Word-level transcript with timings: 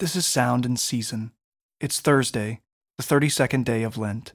This 0.00 0.16
is 0.16 0.26
Sound 0.26 0.66
and 0.66 0.76
Season. 0.76 1.30
It's 1.80 2.00
Thursday, 2.00 2.62
the 2.98 3.04
32nd 3.04 3.64
day 3.64 3.84
of 3.84 3.96
Lent. 3.96 4.32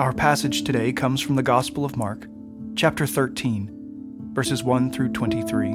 Our 0.00 0.12
passage 0.12 0.64
today 0.64 0.92
comes 0.92 1.20
from 1.20 1.36
the 1.36 1.42
Gospel 1.44 1.84
of 1.84 1.96
Mark, 1.96 2.26
chapter 2.74 3.06
13, 3.06 3.70
verses 4.32 4.64
1 4.64 4.90
through 4.90 5.10
23. 5.10 5.70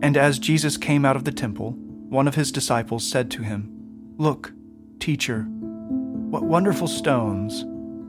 And 0.00 0.16
as 0.16 0.38
Jesus 0.38 0.78
came 0.78 1.04
out 1.04 1.16
of 1.16 1.24
the 1.24 1.30
temple, 1.30 1.72
one 2.08 2.26
of 2.26 2.36
his 2.36 2.50
disciples 2.50 3.06
said 3.06 3.30
to 3.32 3.42
him, 3.42 3.70
Look, 4.16 4.54
teacher, 4.98 5.42
what 5.42 6.44
wonderful 6.44 6.88
stones, 6.88 7.60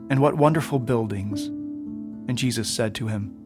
and 0.08 0.22
what 0.22 0.38
wonderful 0.38 0.78
buildings. 0.78 1.48
And 2.28 2.38
Jesus 2.38 2.66
said 2.66 2.94
to 2.94 3.08
him, 3.08 3.45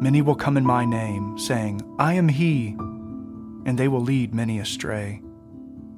Many 0.00 0.22
will 0.22 0.34
come 0.34 0.56
in 0.56 0.64
my 0.64 0.86
name, 0.86 1.38
saying, 1.38 1.82
I 1.98 2.14
am 2.14 2.28
he, 2.28 2.68
and 3.66 3.78
they 3.78 3.86
will 3.86 4.00
lead 4.00 4.34
many 4.34 4.58
astray. 4.58 5.20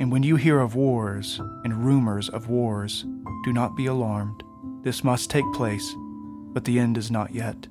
And 0.00 0.10
when 0.10 0.24
you 0.24 0.34
hear 0.34 0.58
of 0.58 0.74
wars 0.74 1.40
and 1.62 1.84
rumors 1.84 2.28
of 2.28 2.48
wars, 2.48 3.06
do 3.44 3.52
not 3.52 3.76
be 3.76 3.86
alarmed. 3.86 4.42
This 4.82 5.04
must 5.04 5.30
take 5.30 5.44
place, 5.52 5.94
but 6.52 6.64
the 6.64 6.80
end 6.80 6.98
is 6.98 7.12
not 7.12 7.32
yet. 7.32 7.68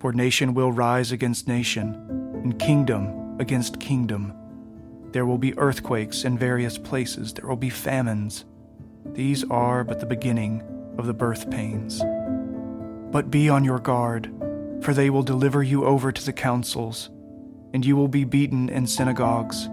For 0.00 0.12
nation 0.12 0.52
will 0.52 0.72
rise 0.72 1.12
against 1.12 1.46
nation, 1.46 1.94
and 2.42 2.58
kingdom 2.58 3.38
against 3.38 3.78
kingdom. 3.78 4.32
There 5.12 5.26
will 5.26 5.38
be 5.38 5.56
earthquakes 5.56 6.24
in 6.24 6.36
various 6.36 6.76
places, 6.76 7.32
there 7.32 7.46
will 7.46 7.54
be 7.54 7.70
famines. 7.70 8.44
These 9.12 9.44
are 9.44 9.84
but 9.84 10.00
the 10.00 10.06
beginning 10.06 10.62
of 10.98 11.06
the 11.06 11.14
birth 11.14 11.48
pains. 11.48 12.02
But 13.12 13.30
be 13.30 13.48
on 13.48 13.62
your 13.62 13.78
guard, 13.78 14.32
for 14.82 14.92
they 14.94 15.10
will 15.10 15.22
deliver 15.22 15.62
you 15.62 15.84
over 15.84 16.12
to 16.12 16.24
the 16.24 16.32
councils, 16.32 17.10
and 17.72 17.84
you 17.84 17.96
will 17.96 18.08
be 18.08 18.24
beaten 18.24 18.68
in 18.68 18.86
synagogues 18.86 19.68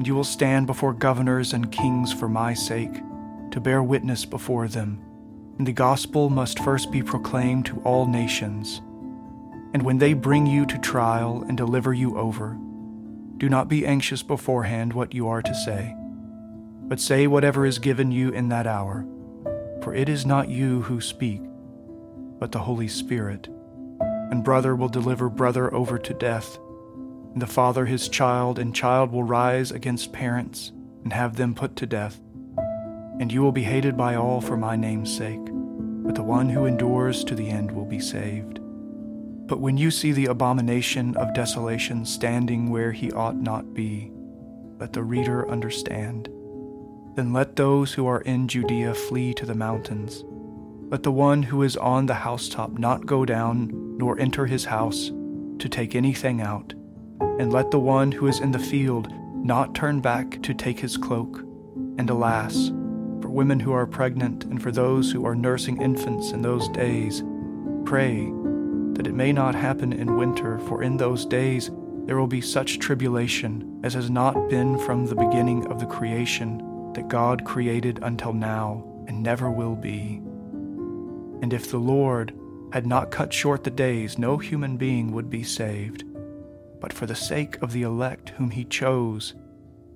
and 0.00 0.06
you 0.06 0.14
will 0.14 0.24
stand 0.24 0.66
before 0.66 0.94
governors 0.94 1.52
and 1.52 1.70
kings 1.70 2.10
for 2.10 2.26
my 2.26 2.54
sake, 2.54 3.02
to 3.50 3.60
bear 3.60 3.82
witness 3.82 4.24
before 4.24 4.66
them. 4.66 4.98
And 5.58 5.66
the 5.66 5.74
gospel 5.74 6.30
must 6.30 6.58
first 6.60 6.90
be 6.90 7.02
proclaimed 7.02 7.66
to 7.66 7.82
all 7.82 8.06
nations. 8.06 8.80
And 9.74 9.82
when 9.82 9.98
they 9.98 10.14
bring 10.14 10.46
you 10.46 10.64
to 10.64 10.78
trial 10.78 11.44
and 11.46 11.54
deliver 11.54 11.92
you 11.92 12.16
over, 12.16 12.56
do 13.36 13.50
not 13.50 13.68
be 13.68 13.84
anxious 13.84 14.22
beforehand 14.22 14.94
what 14.94 15.12
you 15.12 15.28
are 15.28 15.42
to 15.42 15.54
say, 15.54 15.94
but 16.88 16.98
say 16.98 17.26
whatever 17.26 17.66
is 17.66 17.78
given 17.78 18.10
you 18.10 18.30
in 18.30 18.48
that 18.48 18.66
hour. 18.66 19.06
For 19.82 19.94
it 19.94 20.08
is 20.08 20.24
not 20.24 20.48
you 20.48 20.80
who 20.80 21.02
speak, 21.02 21.42
but 22.38 22.52
the 22.52 22.60
Holy 22.60 22.88
Spirit. 22.88 23.50
And 24.30 24.44
brother 24.44 24.76
will 24.76 24.88
deliver 24.88 25.28
brother 25.28 25.72
over 25.74 25.98
to 25.98 26.14
death 26.14 26.58
and 27.32 27.40
the 27.40 27.46
father 27.46 27.86
his 27.86 28.08
child, 28.08 28.58
and 28.58 28.74
child 28.74 29.12
will 29.12 29.22
rise 29.22 29.70
against 29.70 30.12
parents 30.12 30.72
and 31.04 31.12
have 31.12 31.36
them 31.36 31.54
put 31.54 31.76
to 31.76 31.86
death. 31.86 32.20
And 33.20 33.30
you 33.32 33.42
will 33.42 33.52
be 33.52 33.62
hated 33.62 33.96
by 33.96 34.16
all 34.16 34.40
for 34.40 34.56
my 34.56 34.76
name's 34.76 35.14
sake, 35.14 35.44
but 35.44 36.14
the 36.14 36.22
one 36.22 36.48
who 36.48 36.66
endures 36.66 37.22
to 37.24 37.34
the 37.34 37.48
end 37.48 37.70
will 37.70 37.84
be 37.84 38.00
saved. 38.00 38.58
But 39.46 39.60
when 39.60 39.76
you 39.76 39.90
see 39.90 40.12
the 40.12 40.26
abomination 40.26 41.16
of 41.16 41.34
desolation 41.34 42.04
standing 42.04 42.70
where 42.70 42.92
he 42.92 43.12
ought 43.12 43.36
not 43.36 43.74
be, 43.74 44.10
let 44.78 44.92
the 44.92 45.02
reader 45.02 45.48
understand. 45.48 46.28
Then 47.14 47.32
let 47.32 47.56
those 47.56 47.92
who 47.92 48.06
are 48.06 48.22
in 48.22 48.48
Judea 48.48 48.94
flee 48.94 49.34
to 49.34 49.46
the 49.46 49.54
mountains. 49.54 50.24
Let 50.90 51.02
the 51.02 51.12
one 51.12 51.44
who 51.44 51.62
is 51.62 51.76
on 51.76 52.06
the 52.06 52.14
housetop 52.14 52.78
not 52.78 53.06
go 53.06 53.24
down, 53.24 53.89
nor 54.00 54.18
enter 54.18 54.46
his 54.46 54.64
house, 54.64 55.12
to 55.58 55.68
take 55.68 55.94
anything 55.94 56.40
out 56.40 56.72
and 57.38 57.52
let 57.52 57.70
the 57.70 57.78
one 57.78 58.10
who 58.10 58.26
is 58.26 58.40
in 58.40 58.50
the 58.50 58.58
field 58.58 59.12
not 59.44 59.74
turn 59.74 60.00
back 60.00 60.42
to 60.42 60.54
take 60.54 60.80
his 60.80 60.96
cloak. 60.96 61.44
And 61.98 62.08
alas, 62.08 62.68
for 63.20 63.28
women 63.28 63.60
who 63.60 63.72
are 63.72 63.86
pregnant 63.86 64.44
and 64.44 64.62
for 64.62 64.72
those 64.72 65.12
who 65.12 65.26
are 65.26 65.34
nursing 65.34 65.80
infants 65.82 66.32
in 66.32 66.40
those 66.40 66.68
days, 66.70 67.22
pray 67.84 68.32
that 68.94 69.06
it 69.06 69.14
may 69.14 69.32
not 69.32 69.54
happen 69.54 69.92
in 69.92 70.16
winter, 70.16 70.58
for 70.60 70.82
in 70.82 70.96
those 70.96 71.26
days 71.26 71.70
there 72.06 72.18
will 72.18 72.26
be 72.26 72.40
such 72.40 72.78
tribulation 72.78 73.80
as 73.84 73.94
has 73.94 74.10
not 74.10 74.48
been 74.48 74.78
from 74.78 75.06
the 75.06 75.14
beginning 75.14 75.66
of 75.66 75.78
the 75.78 75.86
creation 75.86 76.92
that 76.94 77.08
God 77.08 77.44
created 77.44 77.98
until 78.02 78.32
now 78.32 78.82
and 79.06 79.22
never 79.22 79.50
will 79.50 79.76
be. 79.76 80.22
And 81.42 81.52
if 81.52 81.70
the 81.70 81.78
Lord 81.78 82.34
had 82.72 82.86
not 82.86 83.10
cut 83.10 83.32
short 83.32 83.64
the 83.64 83.70
days, 83.70 84.18
no 84.18 84.38
human 84.38 84.76
being 84.76 85.12
would 85.12 85.28
be 85.28 85.42
saved 85.42 86.04
but 86.80 86.92
for 86.92 87.06
the 87.06 87.14
sake 87.14 87.60
of 87.62 87.72
the 87.72 87.82
elect 87.82 88.30
whom 88.30 88.50
he 88.50 88.64
chose, 88.64 89.34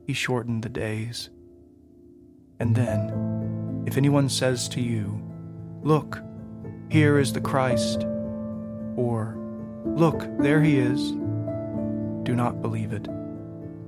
he 0.07 0.13
shortened 0.13 0.63
the 0.63 0.69
days. 0.69 1.31
And 2.61 2.77
then, 2.77 3.83
if 3.87 3.97
anyone 3.97 4.29
says 4.29 4.69
to 4.71 4.81
you, 4.81 5.21
Look, 5.83 6.23
here 6.91 7.19
is 7.19 7.33
the 7.33 7.41
Christ, 7.41 8.05
or 8.97 9.37
Look, 9.85 10.25
there 10.39 10.63
he 10.63 10.79
is, 10.79 11.13
do 12.23 12.35
not 12.35 12.63
believe 12.63 12.93
it. 12.93 13.09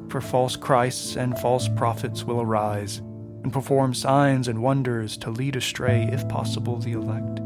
For 0.08 0.20
false 0.20 0.56
Christs 0.56 1.16
and 1.16 1.38
false 1.38 1.68
prophets 1.68 2.24
will 2.24 2.40
arise 2.40 2.98
and 3.42 3.52
perform 3.52 3.94
signs 3.94 4.48
and 4.48 4.62
wonders 4.62 5.16
to 5.18 5.30
lead 5.30 5.56
astray, 5.56 6.08
if 6.12 6.28
possible, 6.28 6.78
the 6.78 6.92
elect. 6.92 7.40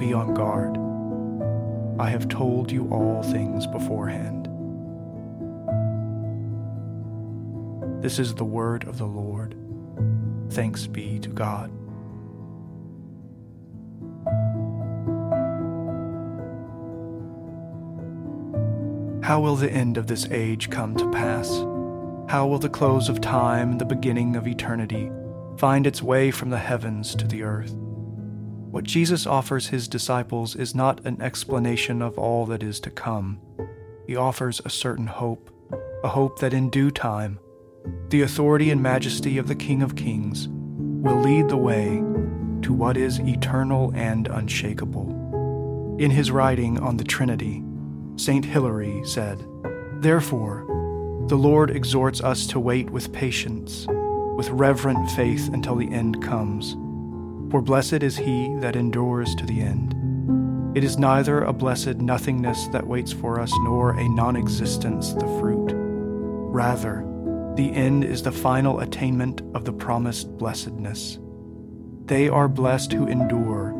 Be 0.00 0.14
on 0.14 0.32
guard 0.32 0.78
I 2.00 2.08
have 2.08 2.26
told 2.26 2.72
you 2.72 2.88
all 2.88 3.22
things 3.22 3.66
beforehand. 3.66 4.46
This 8.02 8.18
is 8.18 8.34
the 8.34 8.44
word 8.44 8.88
of 8.88 8.96
the 8.96 9.04
Lord. 9.04 9.54
Thanks 10.52 10.86
be 10.86 11.18
to 11.18 11.28
God. 11.28 11.70
How 19.22 19.38
will 19.38 19.56
the 19.56 19.70
end 19.70 19.98
of 19.98 20.06
this 20.06 20.26
age 20.30 20.70
come 20.70 20.96
to 20.96 21.10
pass? 21.10 21.50
How 22.30 22.46
will 22.46 22.58
the 22.58 22.70
close 22.70 23.10
of 23.10 23.20
time 23.20 23.72
and 23.72 23.80
the 23.82 23.84
beginning 23.84 24.34
of 24.34 24.48
eternity 24.48 25.12
find 25.58 25.86
its 25.86 26.02
way 26.02 26.30
from 26.30 26.48
the 26.48 26.56
heavens 26.56 27.14
to 27.16 27.26
the 27.26 27.42
earth? 27.42 27.79
What 28.70 28.84
Jesus 28.84 29.26
offers 29.26 29.66
his 29.66 29.88
disciples 29.88 30.54
is 30.54 30.76
not 30.76 31.04
an 31.04 31.20
explanation 31.20 32.00
of 32.00 32.16
all 32.16 32.46
that 32.46 32.62
is 32.62 32.78
to 32.80 32.90
come. 32.90 33.40
He 34.06 34.14
offers 34.14 34.60
a 34.64 34.70
certain 34.70 35.08
hope, 35.08 35.50
a 36.04 36.08
hope 36.08 36.38
that 36.38 36.54
in 36.54 36.70
due 36.70 36.92
time, 36.92 37.40
the 38.10 38.22
authority 38.22 38.70
and 38.70 38.80
majesty 38.80 39.38
of 39.38 39.48
the 39.48 39.56
King 39.56 39.82
of 39.82 39.96
Kings 39.96 40.46
will 40.48 41.20
lead 41.20 41.48
the 41.48 41.56
way 41.56 41.96
to 42.62 42.72
what 42.72 42.96
is 42.96 43.18
eternal 43.18 43.90
and 43.96 44.28
unshakable. 44.28 45.96
In 45.98 46.12
his 46.12 46.30
writing 46.30 46.78
on 46.78 46.96
the 46.96 47.02
Trinity, 47.02 47.64
St. 48.14 48.44
Hilary 48.44 49.02
said, 49.04 49.44
Therefore, 49.94 50.64
the 51.26 51.36
Lord 51.36 51.70
exhorts 51.70 52.20
us 52.20 52.46
to 52.46 52.60
wait 52.60 52.88
with 52.90 53.12
patience, 53.12 53.88
with 54.36 54.48
reverent 54.50 55.10
faith 55.10 55.52
until 55.52 55.74
the 55.74 55.90
end 55.90 56.22
comes 56.22 56.76
for 57.50 57.60
blessed 57.60 58.02
is 58.04 58.16
he 58.16 58.54
that 58.60 58.76
endures 58.76 59.34
to 59.34 59.44
the 59.44 59.60
end. 59.60 59.94
It 60.76 60.84
is 60.84 60.98
neither 60.98 61.42
a 61.42 61.52
blessed 61.52 61.96
nothingness 61.96 62.68
that 62.68 62.86
waits 62.86 63.12
for 63.12 63.40
us, 63.40 63.52
nor 63.64 63.98
a 63.98 64.08
non 64.08 64.36
existence 64.36 65.12
the 65.14 65.26
fruit. 65.40 65.72
Rather, 65.74 67.04
the 67.56 67.72
end 67.72 68.04
is 68.04 68.22
the 68.22 68.30
final 68.30 68.80
attainment 68.80 69.42
of 69.54 69.64
the 69.64 69.72
promised 69.72 70.28
blessedness. 70.38 71.18
They 72.04 72.28
are 72.28 72.48
blessed 72.48 72.92
who 72.92 73.08
endure 73.08 73.70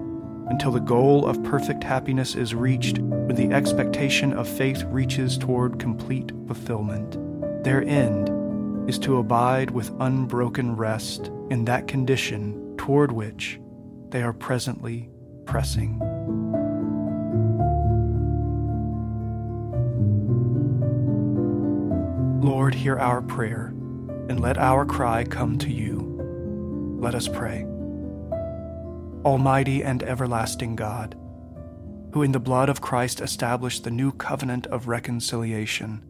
until 0.48 0.72
the 0.72 0.80
goal 0.80 1.26
of 1.26 1.42
perfect 1.44 1.84
happiness 1.84 2.34
is 2.34 2.56
reached 2.56 2.98
when 2.98 3.36
the 3.36 3.54
expectation 3.54 4.32
of 4.32 4.48
faith 4.48 4.82
reaches 4.86 5.38
toward 5.38 5.78
complete 5.78 6.32
fulfillment. 6.48 7.16
Their 7.62 7.84
end 7.84 8.90
is 8.90 8.98
to 9.00 9.18
abide 9.18 9.70
with 9.70 9.94
unbroken 10.00 10.74
rest 10.74 11.30
in 11.50 11.64
that 11.66 11.86
condition 11.86 12.59
toward 12.80 13.12
which 13.12 13.60
they 14.08 14.22
are 14.22 14.32
presently 14.32 15.10
pressing. 15.44 15.98
Lord, 22.40 22.74
hear 22.74 22.98
our 22.98 23.20
prayer, 23.20 23.66
and 24.30 24.40
let 24.40 24.56
our 24.56 24.86
cry 24.86 25.24
come 25.24 25.58
to 25.58 25.70
you. 25.70 26.96
Let 26.98 27.14
us 27.14 27.28
pray. 27.28 27.66
Almighty 29.26 29.84
and 29.84 30.02
everlasting 30.02 30.74
God, 30.74 31.18
who 32.14 32.22
in 32.22 32.32
the 32.32 32.40
blood 32.40 32.70
of 32.70 32.80
Christ 32.80 33.20
established 33.20 33.84
the 33.84 33.90
new 33.90 34.10
covenant 34.10 34.66
of 34.68 34.88
reconciliation, 34.88 36.02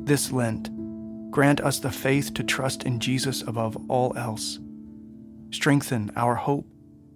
this 0.00 0.32
Lent, 0.32 0.70
grant 1.30 1.60
us 1.60 1.78
the 1.78 1.92
faith 1.92 2.34
to 2.34 2.42
trust 2.42 2.82
in 2.82 2.98
Jesus 2.98 3.42
above 3.42 3.78
all 3.88 4.12
else. 4.16 4.58
Strengthen 5.52 6.10
our 6.16 6.34
hope 6.34 6.66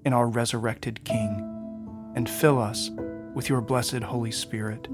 in 0.05 0.13
our 0.13 0.29
resurrected 0.29 1.03
King, 1.05 2.13
and 2.15 2.29
fill 2.29 2.61
us 2.61 2.91
with 3.35 3.49
your 3.49 3.63
blessed 3.63 4.03
Holy 4.03 4.31
Spirit. 4.31 4.89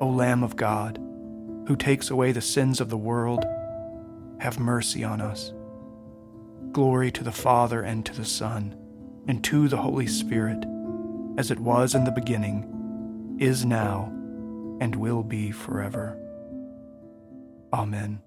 O 0.00 0.08
Lamb 0.08 0.42
of 0.42 0.54
God, 0.54 0.98
who 1.66 1.74
takes 1.74 2.10
away 2.10 2.30
the 2.30 2.42
sins 2.42 2.80
of 2.80 2.90
the 2.90 2.98
world, 2.98 3.44
have 4.38 4.58
mercy 4.60 5.02
on 5.02 5.22
us. 5.22 5.52
Glory 6.72 7.10
to 7.10 7.24
the 7.24 7.32
Father 7.32 7.80
and 7.80 8.04
to 8.04 8.14
the 8.14 8.24
Son, 8.24 8.76
and 9.26 9.42
to 9.42 9.66
the 9.66 9.78
Holy 9.78 10.06
Spirit, 10.06 10.62
as 11.38 11.50
it 11.50 11.58
was 11.58 11.94
in 11.94 12.04
the 12.04 12.10
beginning, 12.10 13.36
is 13.40 13.64
now, 13.64 14.12
and 14.78 14.94
will 14.94 15.22
be 15.22 15.50
forever. 15.50 16.18
Amen. 17.72 18.20